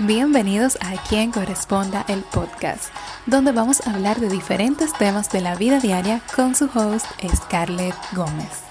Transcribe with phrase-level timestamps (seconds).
[0.00, 2.92] Bienvenidos a Quien Corresponda el podcast,
[3.26, 7.94] donde vamos a hablar de diferentes temas de la vida diaria con su host Scarlett
[8.12, 8.64] Gómez.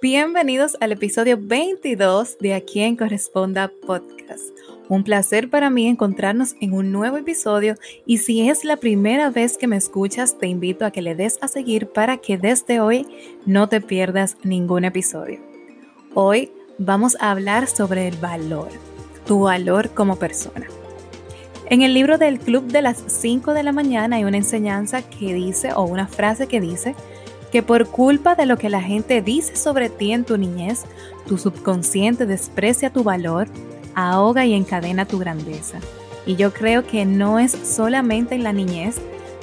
[0.00, 4.44] Bienvenidos al episodio 22 de A Quien Corresponda Podcast.
[4.88, 7.74] Un placer para mí encontrarnos en un nuevo episodio
[8.06, 11.38] y si es la primera vez que me escuchas, te invito a que le des
[11.42, 13.08] a seguir para que desde hoy
[13.44, 15.40] no te pierdas ningún episodio.
[16.14, 18.68] Hoy vamos a hablar sobre el valor,
[19.26, 20.68] tu valor como persona.
[21.70, 25.34] En el libro del Club de las 5 de la mañana hay una enseñanza que
[25.34, 26.94] dice, o una frase que dice,
[27.50, 30.84] que por culpa de lo que la gente dice sobre ti en tu niñez,
[31.26, 33.48] tu subconsciente desprecia tu valor
[33.94, 35.78] ahoga y encadena tu grandeza.
[36.24, 38.96] Y yo creo que no es solamente en la niñez,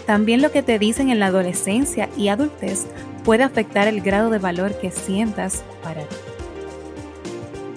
[0.05, 2.85] también lo que te dicen en la adolescencia y adultez
[3.23, 6.15] puede afectar el grado de valor que sientas para ti.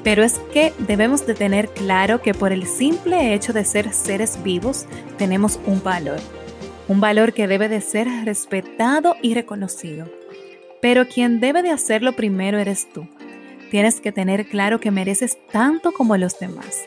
[0.05, 4.43] Pero es que debemos de tener claro que por el simple hecho de ser seres
[4.43, 6.21] vivos tenemos un valor,
[6.87, 10.18] un valor que debe de ser respetado y reconocido.
[10.81, 13.09] Pero quien debe de hacerlo primero eres tú.
[13.71, 16.85] Tienes que tener claro que mereces tanto como los demás.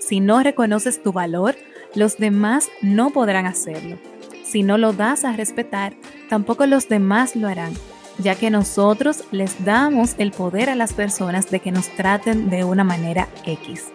[0.00, 1.56] Si no reconoces tu valor,
[1.94, 3.98] los demás no podrán hacerlo.
[4.44, 5.94] Si no lo das a respetar,
[6.28, 7.72] tampoco los demás lo harán,
[8.18, 12.64] ya que nosotros les damos el poder a las personas de que nos traten de
[12.64, 13.86] una manera X.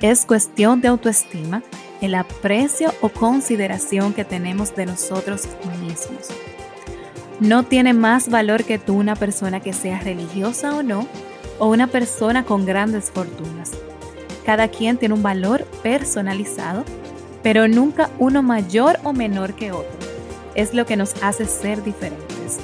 [0.00, 1.62] Es cuestión de autoestima,
[2.00, 5.48] el aprecio o consideración que tenemos de nosotros
[5.80, 6.28] mismos.
[7.40, 11.06] No tiene más valor que tú una persona que sea religiosa o no,
[11.58, 13.72] o una persona con grandes fortunas.
[14.46, 16.84] Cada quien tiene un valor personalizado,
[17.42, 19.98] pero nunca uno mayor o menor que otro.
[20.54, 22.58] Es lo que nos hace ser diferentes.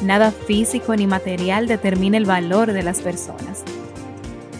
[0.00, 3.62] Nada físico ni material determina el valor de las personas,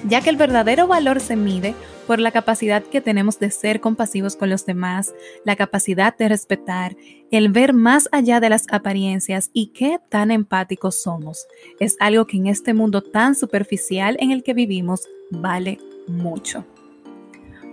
[0.09, 1.75] ya que el verdadero valor se mide
[2.07, 6.97] por la capacidad que tenemos de ser compasivos con los demás, la capacidad de respetar,
[7.31, 11.47] el ver más allá de las apariencias y qué tan empáticos somos.
[11.81, 16.65] Es algo que en este mundo tan superficial en el que vivimos vale mucho.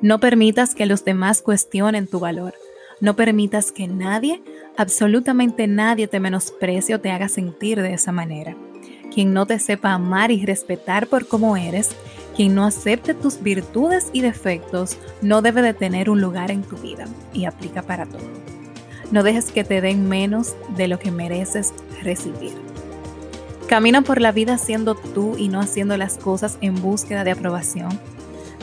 [0.02, 2.56] No permitas que los demás cuestionen tu valor.
[3.02, 4.42] No permitas que nadie,
[4.78, 8.56] absolutamente nadie te menosprecie o te haga sentir de esa manera.
[9.14, 11.90] Quien no te sepa amar y respetar por cómo eres,
[12.42, 16.76] quien no acepte tus virtudes y defectos no debe de tener un lugar en tu
[16.76, 18.24] vida y aplica para todo.
[19.12, 22.54] No dejes que te den menos de lo que mereces recibir.
[23.68, 27.92] Camina por la vida siendo tú y no haciendo las cosas en búsqueda de aprobación.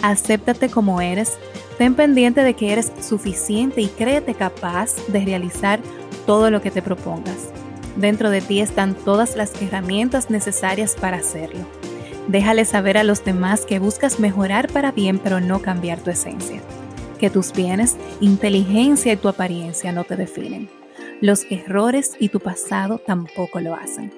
[0.02, 1.38] Acéptate como eres,
[1.78, 5.78] ten pendiente de que eres suficiente y créete capaz de realizar
[6.26, 7.50] todo lo que te propongas.
[7.94, 11.77] Dentro de ti están todas las herramientas necesarias para hacerlo.
[12.28, 16.60] Déjale saber a los demás que buscas mejorar para bien pero no cambiar tu esencia.
[17.18, 20.68] Que tus bienes, inteligencia y tu apariencia no te definen.
[21.22, 24.12] Los errores y tu pasado tampoco lo hacen.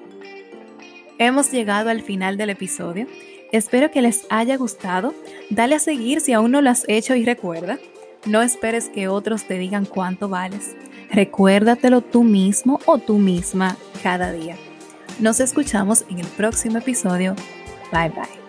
[1.17, 3.07] Hemos llegado al final del episodio.
[3.53, 5.13] Espero que les haya gustado.
[5.49, 7.79] Dale a seguir si aún no lo has hecho y recuerda,
[8.25, 10.75] no esperes que otros te digan cuánto vales.
[11.11, 14.57] Recuérdatelo tú mismo o tú misma cada día.
[15.19, 17.35] Nos escuchamos en el próximo episodio
[17.91, 18.40] 拜拜。